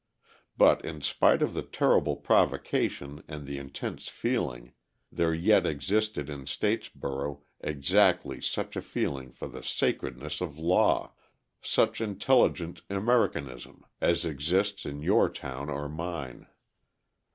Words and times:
But 0.57 0.83
in 0.83 1.01
spite 1.01 1.43
of 1.43 1.53
the 1.53 1.61
terrible 1.61 2.15
provocation 2.15 3.23
and 3.27 3.45
the 3.45 3.59
intense 3.59 4.07
feeling, 4.09 4.73
there 5.11 5.31
yet 5.31 5.67
existed 5.67 6.27
in 6.27 6.47
Statesboro 6.47 7.43
exactly 7.59 8.41
such 8.41 8.75
a 8.75 8.81
feeling 8.81 9.31
for 9.31 9.47
the 9.47 9.61
sacredness 9.61 10.41
of 10.41 10.57
law, 10.57 11.13
such 11.61 12.01
intelligent 12.01 12.81
Americanism, 12.89 13.85
as 14.01 14.25
exists 14.25 14.87
in 14.87 15.03
your 15.03 15.29
town 15.29 15.69
or 15.69 15.87
mine. 15.87 16.47